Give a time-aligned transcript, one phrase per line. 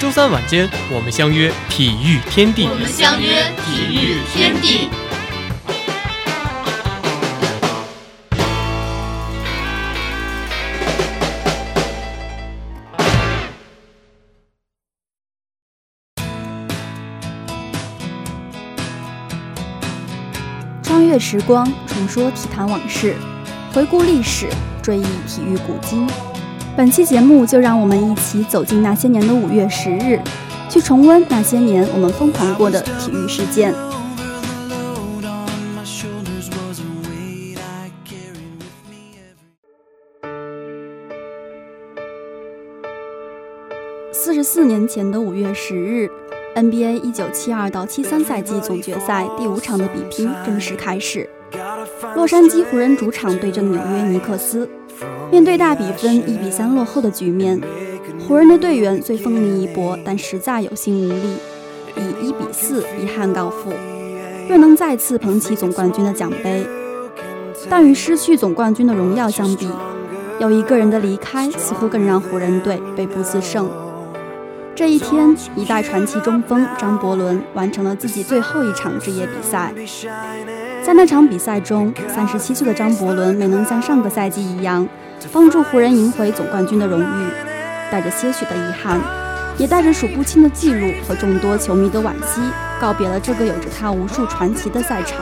[0.00, 2.68] 周三晚间，我们相约体育天地。
[2.68, 4.90] 我们相约体育天地。
[20.82, 23.16] 穿越时光，重说体坛往事，
[23.72, 24.48] 回顾历史，
[24.82, 26.06] 追忆体育古今。
[26.76, 30.18] 本期节目就让我们一起走进那些年的五月十日，
[30.68, 33.72] 去重温那些年我们疯狂过的体育事件。
[44.10, 46.10] 四十四年前的五月十日
[46.56, 51.30] ，NBA 一九七二到七三赛季总决赛第五场的比拼正式开始。
[52.16, 54.68] 洛杉矶湖人主场对阵纽约尼克斯。
[55.30, 57.60] 面对大比分一比三落后的局面，
[58.26, 61.36] 湖人的队员虽奋力一搏，但实在有心无力，
[61.96, 63.72] 以一比四遗憾告负。
[64.48, 66.66] 若能再次捧起总冠军的奖杯，
[67.68, 69.68] 但与失去总冠军的荣耀相比，
[70.38, 73.68] 有一个人的离开似乎更让湖人队悲不自胜。
[74.74, 79.72] 这一天，一代传奇中锋张伯伦完成了自己最后一场职业比赛。
[80.82, 84.86] 在那场比赛中，三十七岁的张伯伦没能像上个赛季一样，
[85.32, 87.30] 帮助湖人赢回总冠军的荣誉，
[87.90, 89.00] 带着些许的遗憾，
[89.58, 92.40] 也带着数不清的记录和众多球迷的惋惜，
[92.80, 95.20] 告别了这个有着他无数传奇的赛场。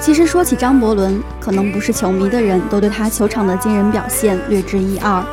[0.00, 5.24] 其实说起张伯伦，可能不是球迷的人都对他球场的惊人表现略知一二。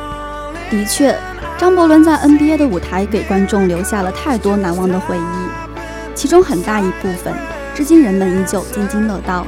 [0.70, 1.14] 的确，
[1.58, 7.34] 张伯伦在 NBA 的舞台给观众留下了太多难忘的回忆，其中很大一部分。
[7.74, 9.46] 至今人们依旧津津乐道，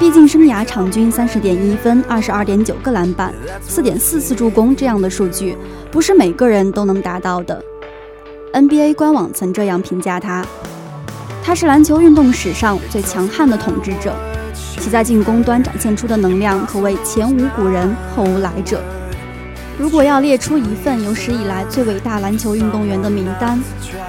[0.00, 5.54] 毕竟生涯场均三十点一分、二十二点九个篮板、四点四次助攻这样的数据，
[5.90, 7.62] 不是每个人都能达到的。
[8.54, 10.42] NBA 官网曾这样评价他：
[11.44, 14.16] 他是篮球运动史上最强悍的统治者，
[14.54, 18.80] 其在进攻端展现出的能量可谓前无古人后无来者。
[19.78, 23.62] 如果要列出一份有史以来最伟大篮球运动员的名单，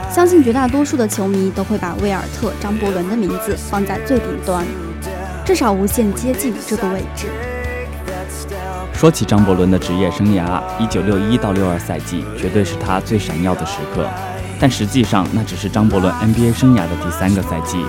[0.10, 4.66] 相信绝大多数的球迷都会把威尔特·张伯伦的名字放在最顶端，
[5.44, 7.28] 至少无限接近这个位置。
[8.94, 14.08] 说起张伯伦的职业生涯，一九六一到六二赛季绝对是他最闪耀的时刻，
[14.60, 17.84] 但实际上那只是张伯伦 NBA 生涯的第三个赛季，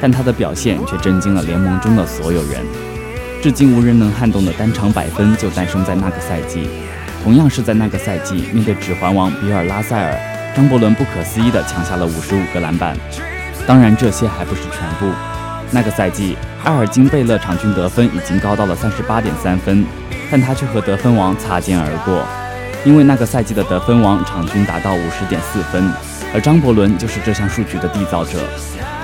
[0.00, 2.62] 但他的表现却震惊了联盟中的所有人，
[3.42, 6.68] 至今无人能撼动的单场百分就诞生在那个赛季。
[7.24, 10.16] 同样是在那个赛季，面对指环王比尔·拉塞尔，
[10.56, 12.96] 张伯伦不可思议地抢下了五十五个篮板。
[13.66, 15.06] 当然，这些还不是全部。
[15.74, 19.84] 那个赛季，埃尔金贝勒场均得分已经高到了三十八点三分，
[20.30, 22.22] 但他却和得分王擦肩而过，
[22.84, 25.90] 因为那个赛季的得分王场均达到五十点四分，
[26.34, 28.38] 而张伯伦就是这项数据的缔造者。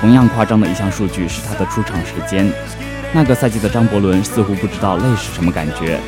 [0.01, 2.53] 同样夸张的一项数据是他的出场时间。
[3.15, 5.99] 那个赛季的张伯伦似乎不知道累是什么感觉。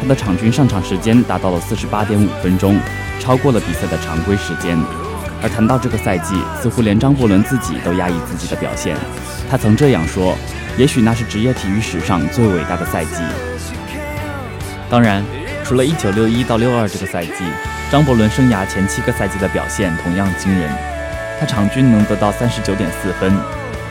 [0.00, 2.78] 他的场均上场时间达到了四十八点五分钟，
[3.18, 4.78] 超过了比赛的常规时间。
[5.42, 8.96] 而谈到这个赛季，似乎连张伯伦自己都压抑自己的表现。
[9.50, 10.36] 他曾这样说
[10.76, 13.22] ：“也许那是职业体育史上最伟大的赛季。”
[14.90, 15.24] 当然，
[15.64, 17.32] 除了1961到62这个赛季，
[17.90, 20.70] 张伯伦生涯前七个赛季的表现同样惊人。
[21.38, 23.32] 他场均能得到三十九点四分，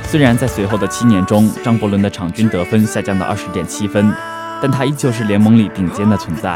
[0.04, 4.14] 虽然在随后的七年中，张伯伦的场均得分下降到二十点七分。
[4.62, 6.54] 但他依旧是联盟里顶尖的存在。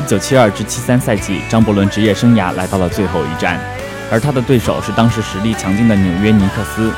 [0.00, 3.60] 一九七二至七三赛季，张伯伦职业生涯来到了最后一战，
[4.10, 6.92] 而他的对手是当时实力强劲的纽约尼克斯。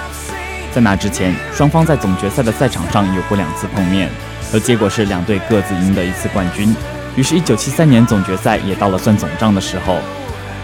[0.72, 4.08] 在那之前，双方在总决赛的赛场上有过两次碰面，
[4.52, 6.74] 而结果是两队各自赢得一次冠军。
[7.16, 9.98] 于是，一九七三年总决赛也到了算总账的时候。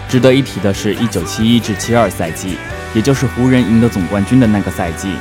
[0.07, 2.57] 值得一提的是，一九七一至七二赛季，
[2.93, 5.11] 也就是湖人赢得总冠军的那个赛季，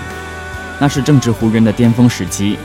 [0.79, 2.57] 那是正值湖人的巅峰时期。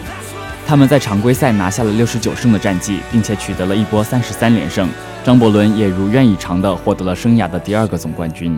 [0.71, 4.87] 他们在常规赛拿下了六十九胜的战绩，并且取得了一波三十三连胜。
[5.21, 8.57] 张伯伦也如愿以偿地获得了生涯的第二个总冠军。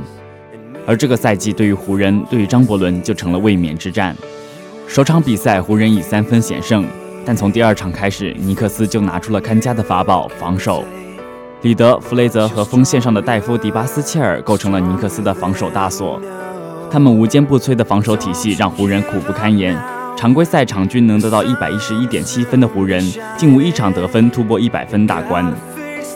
[0.85, 4.15] 而这个赛季对于湖人，对于张伯伦就成了卫冕之战。
[4.87, 6.85] 首场比赛湖人以三分险胜，
[7.25, 10.83] 但从第二场开始，尼克斯就拿出了看家的法宝——防守。
[11.63, 16.21] 里德、弗雷泽和锋线上的戴夫·迪巴斯切尔构成了尼克斯的防守大锁。
[16.91, 19.75] 他们无坚不摧的防守体系让湖人苦不堪言。
[20.15, 23.03] 常规赛场均能得到一百一十一点七分的湖人，
[23.37, 25.45] 竟无一场得分突破一百分大关。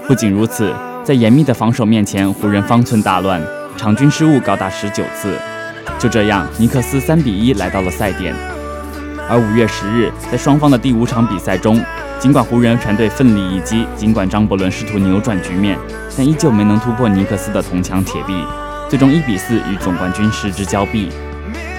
[0.07, 0.73] 不仅如此，
[1.03, 3.41] 在严密的防守面前，湖人方寸大乱，
[3.75, 5.33] 场均失误高达十九次。
[5.99, 8.33] 就这样，尼克斯三比一来到了赛点。
[9.29, 11.81] 而五月十日，在双方的第五场比赛中，
[12.17, 15.77] 尽管湖人全队奋力一击，尽管张伯伦试图扭转局面，
[16.15, 18.33] 但依旧没能突破尼克斯的铜墙铁壁，
[18.87, 21.09] 最终一比四与总冠军失之交臂。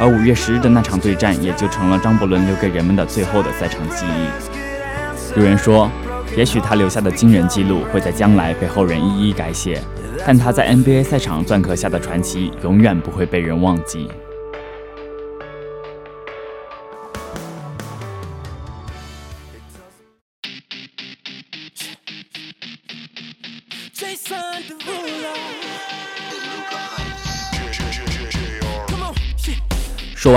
[0.00, 5.38] 而五月十日的那场对战，也就成了张伯伦留给人们的最后的赛场记忆。
[5.38, 5.90] 有人说，
[6.36, 9.82] 也许他留下的惊人记录会在将来被后人一一改写，
[10.26, 14.08] 但他在 NBA 赛场篆刻下的传奇，永远不会被人忘记。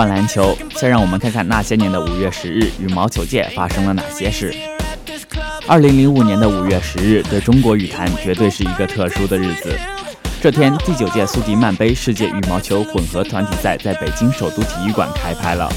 [0.02, 4.52] 完篮球，先让我们看看那些年的五月十日，羽毛球界发生了哪些事。
[5.68, 9.78] 二零零五年的五月十日，对中国羽坛绝对是一个特殊的日子。
[10.42, 15.72] 这天，第九届苏迪曼杯世界羽毛球混合团体赛在北京首都体育馆开拍了。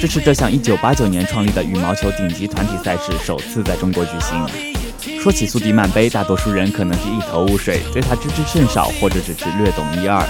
[0.00, 5.20] 这是这项一九八九年创立的羽毛球顶级团体赛事首次在中国举行。
[5.20, 10.26] 说起苏迪曼杯，大多数人可能是一头雾水，对它知之甚少，或者只是略懂一二。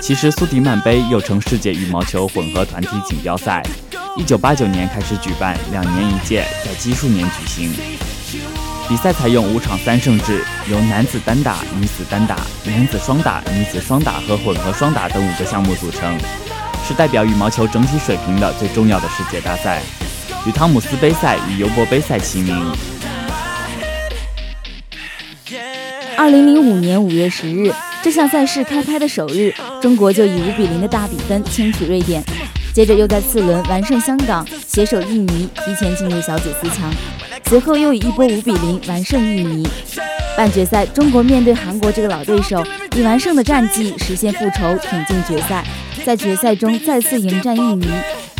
[0.00, 3.62] 其实，苏迪曼杯又称世界羽毛球混合团体锦标赛，
[4.16, 7.72] 一九八九年开始举办，两年一届，在奇数年举行。
[8.88, 16.16] 比赛采用五场三胜制，由男子单打、女子单打、男子双打、女子双打和混合双打等五个项目组成，
[16.86, 19.82] 是代表羽毛球整体水平的最重要的世界大赛，
[20.46, 22.72] 与汤姆斯杯赛与尤伯杯赛齐名。
[26.16, 27.72] 二零零五年五月十日。
[28.08, 29.52] 这项赛事开拍的首日，
[29.82, 32.24] 中国就以五比零的大比分轻取瑞典，
[32.72, 36.90] 接着又在次轮完胜香港，携手印尼提前进入小组四强，
[37.50, 39.68] 随后又以一波五比零完胜印尼。
[40.38, 42.64] 半决赛，中国面对韩国这个老对手，
[42.96, 45.62] 以完胜的战绩实现复仇，挺进决赛。
[46.02, 47.88] 在决赛中再次迎战印尼，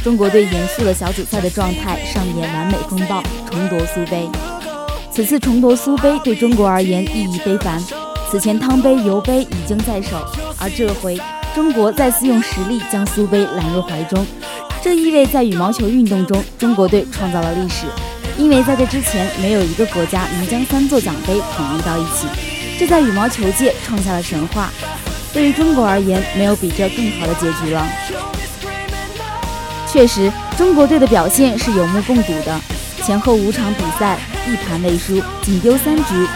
[0.03, 4.27] 中国队延续了小组赛的状态，上演完美风暴，重夺苏杯。
[5.13, 7.79] 此次重夺苏杯对中国而言意义非凡。
[8.31, 10.19] 此前汤杯、油杯已经在手，
[10.59, 11.19] 而这回
[11.55, 14.27] 中国再次用实力将苏杯揽入怀中，
[14.83, 17.87] 这意味在羽毛球运动中，中国队创造了历史。
[18.37, 22.27] 因为在这之前，没有一个国家能将三座奖杯统一到一起，
[22.79, 24.69] 这在羽毛球界创下了神话。
[25.33, 27.87] 对于中国而言，没有比这更好的结局了。
[29.91, 32.61] 确实，中国队的表现是有目共睹的，
[33.03, 36.29] 前后五场比赛一盘未输，仅丢三局。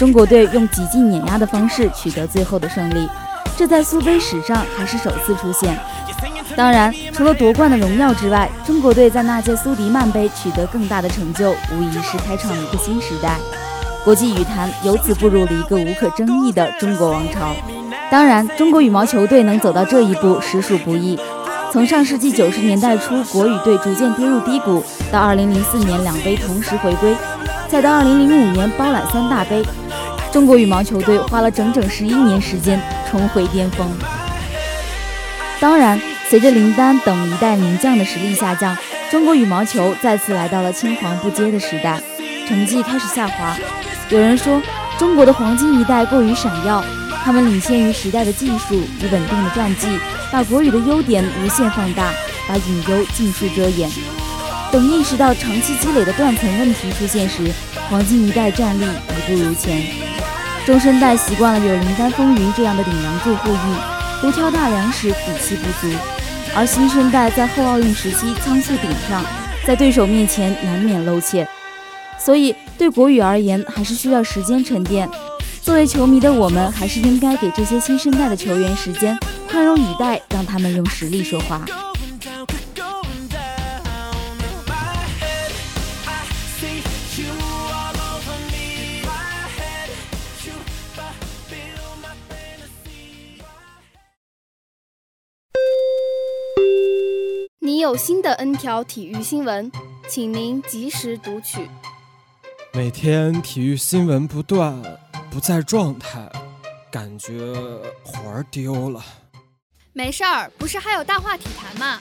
[0.00, 3.06] 中国队用几近碾压的方式取得最后的胜利，
[3.54, 5.78] 这在苏杯史上还是首次出现。
[6.56, 13.36] 当然，除了夺冠的荣耀之外，中国队在那届苏迪曼杯取得更大的成就，无疑是开创了一个新时代。
[14.02, 17.54] 国际羽坛由此步入了一个无可争议的中国王朝。
[18.10, 21.20] 当然，中国羽毛球队能走到这一步实属不易。
[21.70, 24.82] 从上世纪九十年代初，国羽队逐渐跌入低谷，
[25.12, 27.14] 到二零零四年两杯同时回归，
[27.68, 29.62] 再到二零零五年包揽三大杯。
[30.32, 33.90] 中国羽毛球队花了整整十一年时间重回巅峰。
[35.58, 38.76] 当然，随着林丹等一代名将的实力下降，
[39.10, 42.00] 中国羽毛球再次来到了青黄不接的时代，
[42.48, 43.56] 成绩开始下滑。
[44.08, 44.62] 有人说，
[44.98, 46.82] 中国的黄金一代过于闪耀，
[47.24, 49.86] 他们领先于时代的技术与稳定的战绩，
[50.30, 52.10] 把国羽的优点无限放大，
[52.48, 53.90] 把隐忧尽数遮掩。
[54.72, 57.50] 等意识到长期积累的断层问题出现时，
[57.90, 60.09] 黄金一代战力已不如前。
[60.66, 65.92] 中生代习惯了有林丹风云这样的顶梁柱护翼，独挑大梁时底气不足；
[66.54, 69.24] 而新生代在后奥运时期仓促顶上，
[69.66, 71.48] 在对手面前难免露怯。
[72.18, 75.08] 所以对国羽而言，还是需要时间沉淀。
[75.62, 79.18] 作为球迷的我们，还是应该给这些新生代的球员时间，
[79.50, 81.62] 宽容以待，让他们用实力说话。
[97.90, 99.68] 有新的 N 条体育新闻，
[100.08, 101.68] 请您及时读取。
[102.72, 104.80] 每天体育新闻不断，
[105.28, 106.30] 不在状态，
[106.88, 107.32] 感觉
[108.04, 109.04] 魂儿丢了。
[109.92, 112.00] 没事儿，不是还有大话体坛吗？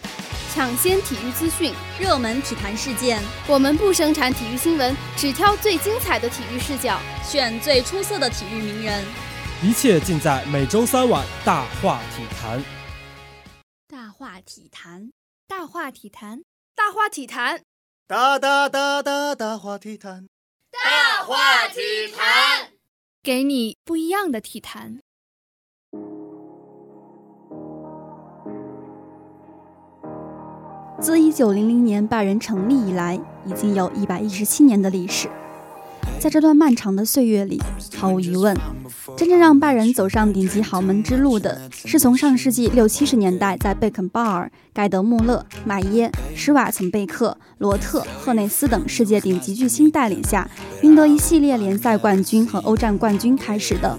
[0.53, 9.03] 抢先体育资讯，热门体坛事件，我们不生产体育新闻，只挑最精彩的体育视角，选最出色的体育名人，
[9.63, 12.63] 一切尽在每周三晚大话体坛。
[13.87, 15.11] 大话体坛，
[15.49, 16.43] 大话体坛，
[16.75, 17.63] 大话体坛，
[18.07, 20.27] 大大大大大话体坛，
[20.69, 22.69] 大话体坛，
[23.23, 24.99] 给你不一样的体坛。
[31.01, 35.27] 自一九零零年拜仁成立以来，已经有一百一十七年的历史。
[36.19, 37.61] 在这段漫长的岁月里，
[37.95, 38.53] 毫无疑问，
[39.15, 50.49] 真正让拜仁走上顶级豪门之路的，是从上世纪六七十年代在贝肯鲍尔、盖德穆勒、麦耶、施瓦岑贝克、罗特、赫内斯等世界顶级巨星带领下，
[50.81, 53.97] 赢得一系列联赛冠军和欧战冠军开始的。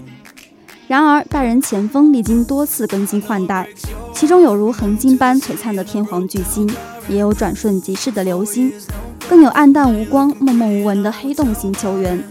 [0.87, 3.67] 然而，拜仁前锋历经多次更新换代，
[4.13, 6.69] 其中有如恒星般璀璨的天皇巨星，
[7.07, 8.71] 也有转瞬即逝的流星。
[9.31, 12.21] 更有暗淡无光、默默无闻的黑洞型球员。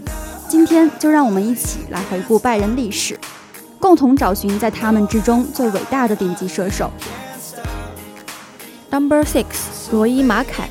[0.47, 3.19] 今天就让我们一起来回顾拜仁历史，
[3.79, 6.91] 共同找寻在他们之中最伟大的顶级射手。
[8.91, 9.45] Number six，
[9.91, 10.69] 罗伊马凯。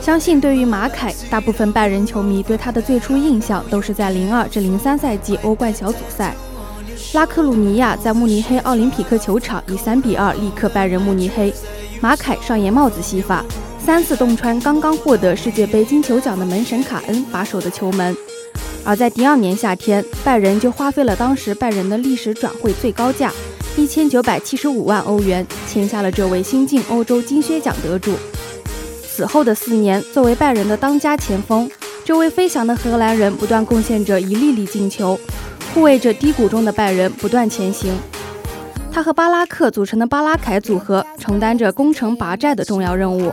[0.00, 6.32] 相信对于马凯，大部分拜仁球迷对他的最初印象都是在零二至零三赛季欧冠小组赛，
[7.12, 11.52] 拉科鲁尼亚在慕尼黑奥林匹克球场以三比二力克拜仁慕尼黑，
[12.00, 13.44] 马凯上演帽子戏法。
[13.88, 18.14] 三次洞穿刚刚获得世界杯金球奖的门神卡恩把守的球门，
[18.84, 23.32] 而在第二年夏天，拜仁就花费了当时拜仁的历史转会最高价
[23.78, 28.12] 一千九百七十五万欧元，签下了这位新晋欧洲金靴奖得主。
[29.10, 31.66] 此后的四年，作为拜仁的当家前锋，
[32.04, 35.18] 这位飞翔的荷兰人不断贡献着一粒粒进球，
[35.72, 37.96] 护卫着低谷中的拜仁不断前行。
[38.92, 43.32] 他和巴拉克组成的巴拉凯组合，承担着攻城拔寨的重要任务。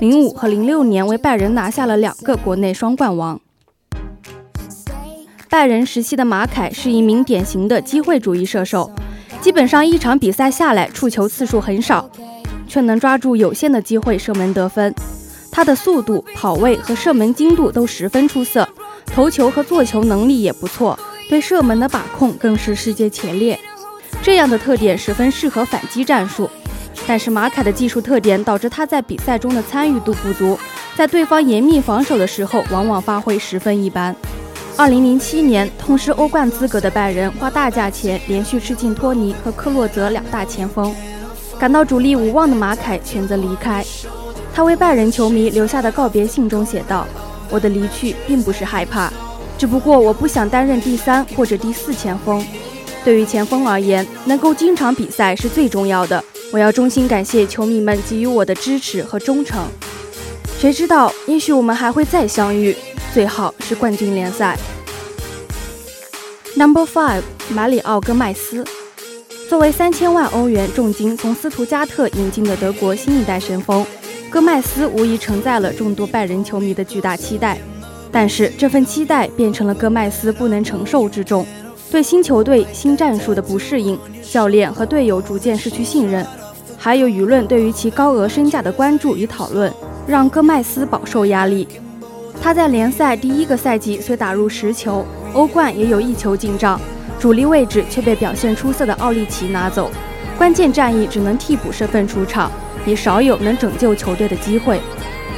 [0.00, 3.40] 零五和零六年为拜仁拿下了两个国内双冠王。
[5.50, 8.92] 拜仁时期的马凯是一名典型的机会主义射手，
[9.40, 12.08] 基本上一场比赛下来触球次数很少，
[12.68, 14.94] 却能抓住有限的机会射门得分。
[15.50, 18.68] 他的速度、跑位和射门精度都十分出色，
[19.06, 20.96] 头球和做球能力也不错，
[21.28, 23.58] 对射门的把控更是世界前列。
[24.22, 26.48] 这样的特点十分适合反击战术。
[27.06, 30.58] 但是马凯的技术特点导致他在比赛中的参与度不足，
[30.94, 34.14] 在对方严密防守的时候，往往发挥十分一般。
[34.76, 40.94] 二零零七年，痛失欧冠资格的拜仁花大价钱连续吃进托尼和克洛泽两大前锋，
[41.58, 43.84] 感到主力无望的马凯选择离开。
[44.54, 47.06] 他为拜仁球迷留下的告别信中写道
[47.50, 49.12] ：“我的离去并不是害怕，
[49.56, 52.44] 只不过我不想担任第三或者第四前锋。
[53.04, 59.66] 对于前锋而言，能够经常比赛是最重要的。”我要衷心感谢球迷们给予我的支持和忠诚。
[60.58, 62.74] 谁知道，也许我们还会再相遇，
[63.12, 64.58] 最好是冠军联赛。
[66.56, 68.64] Number five，马里奥·戈麦斯，
[69.48, 73.86] 作为三千万欧元重金从斯图加特引进的德国新一代神锋，
[74.30, 77.58] 戈麦斯无疑承载了众多拜仁球迷的巨大期待。
[78.10, 81.46] 但是，这份期待变成了戈麦斯不能承受之重。
[81.90, 83.98] 对新球队新战术的不适应，
[84.30, 86.26] 教练和队友逐渐失去信任，
[86.80, 89.70] 还有舆论对于其高额身价的关注与讨论，
[90.06, 91.66] 让戈麦斯饱受压力。
[92.40, 96.80] 他在联赛第一个赛季虽打入十球，欧冠也有一球进账，
[97.18, 99.90] 主力位置却被表现出色的奥利奇拿走，
[100.38, 102.48] 关键战役只能替补身份出场，
[102.86, 104.80] 也少有能拯救球队的机会。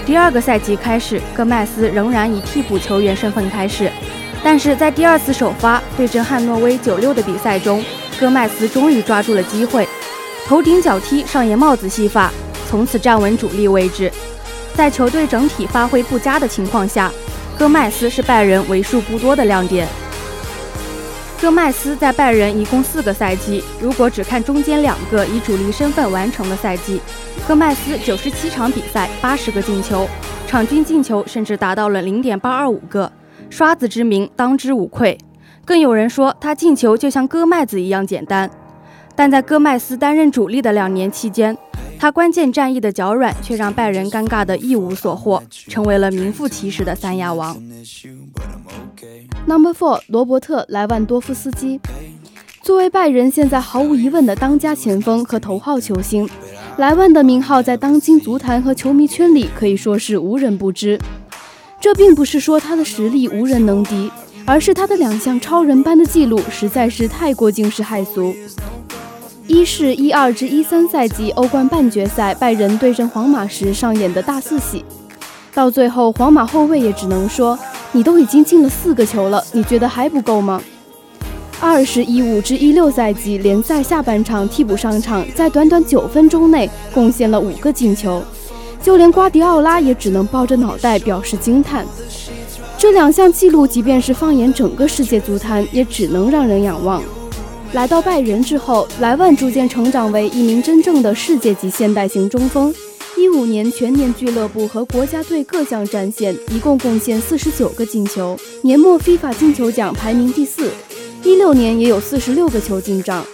[0.04, 3.90] 第二个赛季开始，戈麦斯仍然以替补球员身份开始。
[4.42, 7.82] 但是在第二次首发对阵汉诺威九六的比赛中，
[8.18, 9.88] 戈麦斯终于抓住了机会，
[10.46, 12.30] 头顶脚踢上演帽子戏法，
[12.68, 14.10] 从此站稳主力位置。
[14.74, 17.10] 在球队整体发挥不佳的情况下，
[17.58, 19.86] 戈麦斯是拜仁为数不多的亮点。
[21.40, 27.00] 戈麦斯在拜仁一共四个赛季，如果只看中间两个以主力身份完成的赛季，
[27.48, 30.06] 戈麦斯九十七场比赛八十个进球，
[30.46, 33.10] 场均进球甚至达到了零点八二五个。
[33.48, 35.16] 刷子之名当之无愧，
[35.64, 38.50] 更有人说他进球就像割麦子一样简单。
[39.20, 41.54] 但在戈麦斯担任主力的两年期间，
[41.98, 47.54] 他关键战役的脚软却让拜仁尴尬的一无所获，成为了名副其实的三亚王。
[49.44, 51.78] Number four，罗伯特·莱万多夫斯基，
[52.62, 56.26] 作为拜仁现在毫无疑问的当家前锋和头号球星，
[56.78, 60.98] 莱万的名号在当今足坛和球迷圈里可以说是无人不知。
[61.78, 64.10] 这并不是说他的实力无人能敌，
[64.46, 68.34] 而是他的两项超人般的记录实在是太过惊世骇俗。
[69.50, 74.84] 一是一二至一三赛季欧冠半决赛拜仁对阵皇马时上演的大四喜，
[75.52, 77.58] 到最后皇马后卫也只能说
[77.90, 80.62] ：“你都已经进了四个球了，你觉得还不够吗？”
[81.58, 88.22] 二是一五至一六赛季联赛下半场替补上场，在短短九分钟内贡献了五个进球，
[88.80, 91.84] 就连瓜迪奥拉也只能抱着脑袋表示惊叹。
[92.78, 97.02] 这两项纪录，即便是放眼整个世界足坛，也只能让人仰望。
[97.72, 102.74] 来到拜仁之后，莱万逐渐成长为一名真正的世界级现代型中锋。
[103.16, 110.68] 一五年全年俱乐部和国家队各项战线一共贡献四十九个进球，年末 FIFA 金球奖排名第四。
[111.22, 113.24] 一六年也有四十六个球进账。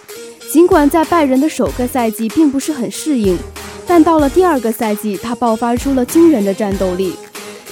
[0.52, 3.38] 尽管在拜仁的首个赛季并不是很适应，
[3.86, 7.14] 但到了第二个赛季，他爆发出了惊人的战斗力。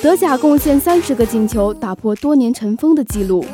[0.00, 3.44] 德甲贡献三十个进球，打破多年尘封的纪录，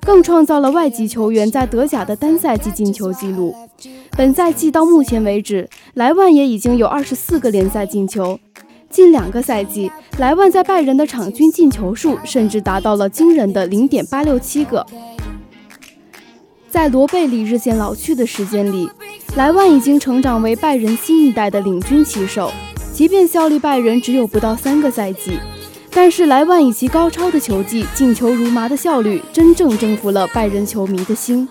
[0.00, 3.54] 更创造了外籍球员在德甲的单赛季进球纪录。
[4.16, 8.38] 本赛季到目前为止，莱万也已经有二十四个联赛进球。
[8.90, 14.86] 近两个赛季，莱万在拜仁的场均进球数甚至达到了惊人的零点八六七个。
[16.68, 18.90] 在罗贝里日渐老去的时间里，
[19.34, 22.50] 莱万已经成长为拜仁新一代的领军棋手。
[22.92, 25.38] 即便效力拜仁只有不到三个赛季。
[25.94, 31.46] 但是莱万以其高超的球技、进球如麻的效率，真正征服了拜仁球迷的心。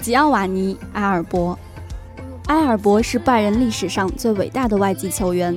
[0.00, 1.56] 吉奥瓦尼·埃尔伯，
[2.46, 5.54] 埃尔伯是拜仁历史上最伟大的外籍球员，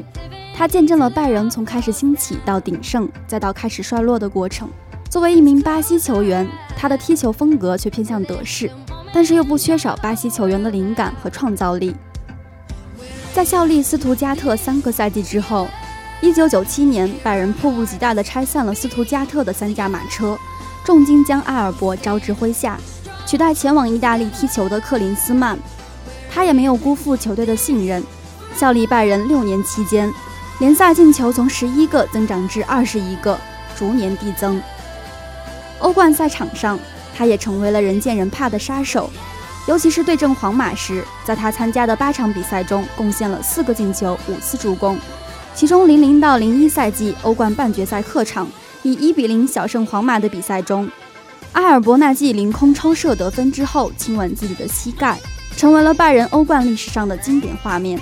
[0.54, 4.70] 他见证了拜仁从开始兴起到鼎盛，再到开始衰落的过程。
[5.10, 6.46] 作为一名巴西球员，
[6.78, 8.70] 他的踢球风格却偏向德式。
[9.16, 11.96] 但是又不缺少巴西球员的灵感和创造力。
[13.34, 15.70] 在效力斯图加特三个赛季之后
[16.22, 20.38] ，1997年，拜仁迫不及待地拆散了斯图加特的三驾马车，
[20.84, 22.78] 重金将埃尔伯招至麾下，
[23.26, 25.58] 取代前往意大利踢球的克林斯曼。
[26.30, 28.04] 他也没有辜负球队的信任，
[28.54, 30.14] 效力拜仁六年期间，
[30.60, 33.40] 联赛进球从十一个增长至二十一个，
[33.78, 34.62] 逐年递增。
[35.80, 36.78] 欧冠赛场上。
[37.16, 39.10] 他也成为了人见人怕的杀手，
[39.68, 44.98] 尤其是对阵皇马时，在他参加的八场比赛中，贡献了四个进球、五次助攻。
[45.54, 48.46] 其中，零零到零一赛季欧冠半决赛客场
[48.84, 50.90] 以一比零小胜皇马的比赛中，
[51.54, 55.18] 阿尔伯纳季凌空抽射得分之后，亲吻自己的膝盖，
[55.56, 57.98] 成为了拜仁欧冠历史上的经典画面。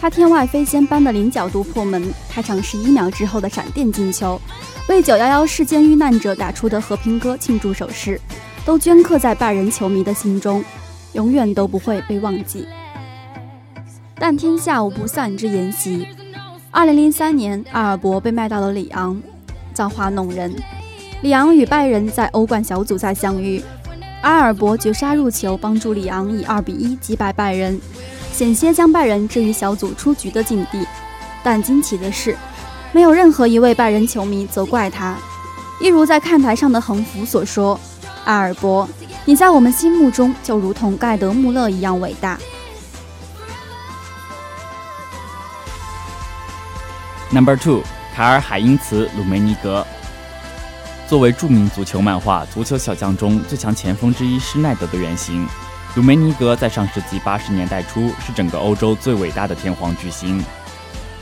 [0.00, 4.40] 他天外飞仙般的零角度破门，开场十一秒之后的闪电进球。
[4.88, 8.20] 为九幺幺事件遇难者打出的和平歌庆祝手势，
[8.66, 10.62] 都镌刻在拜仁球迷的心中，
[11.14, 12.66] 永远都不会被忘记。
[14.16, 16.06] 但天下无不散之筵席。
[16.70, 19.20] 二零零三年，阿尔伯被卖到了里昂，
[19.72, 20.54] 造化弄人。
[21.22, 23.62] 里昂与拜仁在欧冠小组赛相遇，
[24.22, 27.80] 阿尔伯绝杀入球，帮助里昂以二比一击败拜仁，
[28.34, 30.84] 险些将拜仁置于小组出局的境地。
[31.42, 32.36] 但惊奇的是。
[32.92, 35.16] 没有任何一位拜仁球迷责怪他，
[35.80, 37.78] 一如在看台上的横幅所说
[38.24, 38.88] ：“阿尔伯，
[39.24, 42.38] 你在我们心目中就如同盖德·穆勒一样伟大。”
[47.34, 47.82] Number two，
[48.14, 49.84] 卡尔·海因茨·鲁梅尼格。
[51.08, 55.44] 作为著名足球漫画《足球小将》中最强前锋之一施耐德的原型，
[55.96, 60.42] 鲁梅尼格在上世纪八十年代初是整个欧洲最伟大的天皇巨星。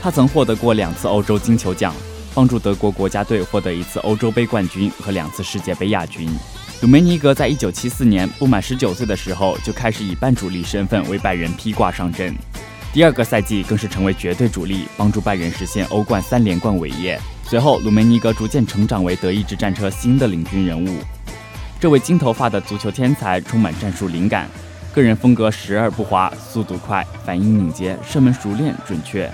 [0.01, 1.93] 他曾获得过两次欧洲金球奖，
[2.33, 6.27] 帮助德国国家队获得一次欧洲杯冠军和两次世界杯亚军。
[6.81, 12.33] 鲁梅尼格在一九七四年不满十九岁的时候就开始以半主力身份为拜仁披挂上阵，
[12.91, 17.21] 第二个赛季更是成为绝对主力，帮助拜仁实现欧冠三连冠伟业。
[17.43, 20.97] 随后，鲁梅尼格逐渐成长为德意志战车新的领军人物。
[21.83, 24.47] 这位金头发的足球天才充满战术灵感，
[24.93, 29.29] 个人风格时而不滑，速度快，反应敏捷，射门熟练准确。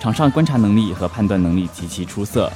[0.00, 2.52] 场上观察能力和判断能力极其出色，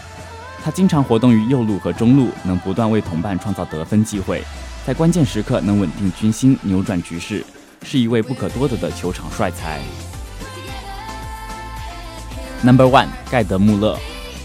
[0.65, 4.43] 他经常活动于右路和中路，能不断为同伴创造得分机会，
[4.85, 7.47] 在关键时刻能稳定军心、扭转局势，
[7.85, 9.81] 是一位不可多得的球场帅才。
[12.65, 13.97] Number one，盖德·穆勒。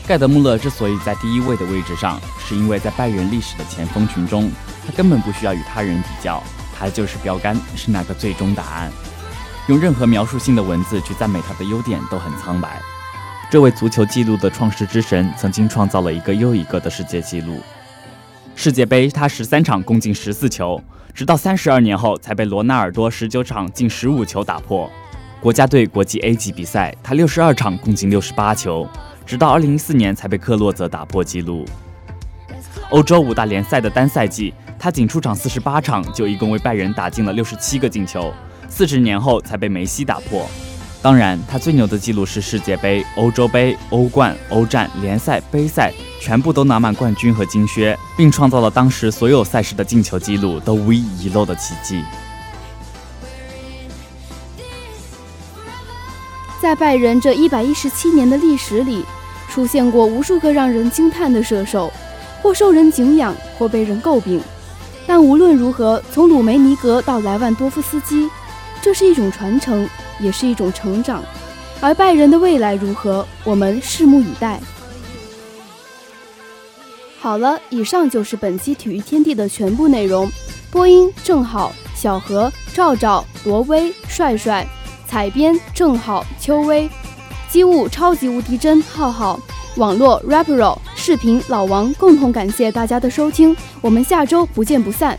[0.09, 4.49] 盖德·穆勒之所以在第一位的位置上，是因为在拜仁历史的前锋群中，
[4.83, 6.41] 他根本不需要与他人比较，
[6.75, 8.91] 他就是标杆，是那个最终答案。
[9.67, 12.81] 用任何描述性的文字去赞美他的优点都很苍白。
[13.51, 17.61] 这位足球纪录的创世之神曾经创造了一个又一个的世界纪录。
[18.55, 24.89] 世界杯他十三场共进十四球，直到三十二年后才被罗纳尔多十九场进十五球打破。
[25.39, 28.89] 国家队国际 A 级比赛他六十二场共进六十八球，
[29.29, 31.63] 直到二零一四年才被克洛泽打破纪录。
[32.89, 38.33] 欧洲五大联赛的单赛季，他仅出场四十八场就一共为拜仁打进了六十七个进球。
[38.67, 40.49] 四十年后才被梅西打破。
[40.99, 52.03] 当然，他最牛的记录是世界杯、欧洲杯、欧冠、欧战、联赛、杯赛，全部都拿满冠军和金靴，并创造了当时所有赛事的进球记录都无一遗漏的奇迹。
[56.59, 59.05] 在拜仁这一百一十七年的历史里，
[59.49, 61.91] 出现过无数个让人惊叹的射手，
[62.41, 64.39] 或受人敬仰，或被人诟病。
[65.07, 68.29] 但无论如何，从鲁梅尼格到莱万多夫斯基，
[68.81, 69.89] 这是一种传承。
[70.21, 71.23] 也是一种成长，
[71.79, 74.59] 而拜仁的未来如何，我们拭目以待。
[77.21, 80.29] 好了，以上就是本期体育天地的全部内容。
[80.69, 84.65] 播音：正好、小何、赵赵、罗威、帅帅；
[85.07, 86.89] 采编：正好、邱威；
[87.49, 89.39] 机务：超级无敌真、浩浩；
[89.77, 91.91] 网络：rapero；视频：老王。
[91.95, 95.17] 共同感谢大家的收听，我们下周不见不散。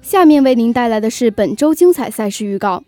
[0.00, 2.82] 下面为您带来的是本周精彩赛事预告。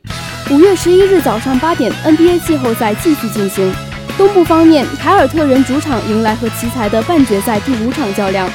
[0.50, 3.89] 五月十一日早上八点，NBA 季后赛继续进行。
[4.20, 8.46] 东部方面，凯尔特人主场迎来和奇才的半决赛第五场较量，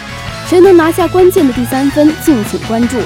[0.48, 3.00] 谁能拿下关键的第三分，敬请关注。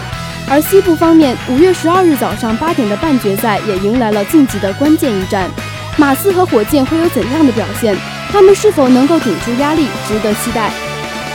[0.49, 5.49] 而西部方面，五月十二日早上八点的半决赛也迎来了晋级的关键一战，
[5.95, 7.95] 马刺和火箭会有怎样的表现？
[8.29, 9.87] 他们是否能够顶住压力？
[10.05, 10.69] 值得期待。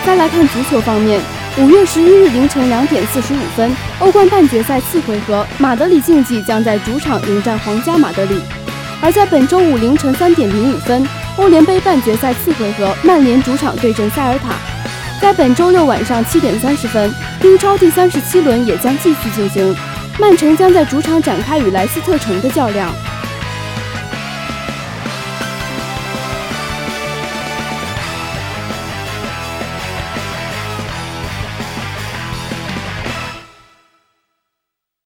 [0.05, 1.19] 再来看足球方面。
[1.57, 8.35] 五月十一日凌晨两点四十五分，欧冠半决赛次回合，马德里竞技将在主场迎战皇家马德里；
[9.05, 14.55] 而在本周五凌晨三点零五分，欧联杯半决赛次回合，曼联主场对阵塞尔塔；
[15.21, 17.12] 在本周六晚上七点三十分，
[17.43, 19.77] 英超第三十七轮也将继续进行，
[20.19, 22.90] 曼城将在主场展开与莱斯特城的较量。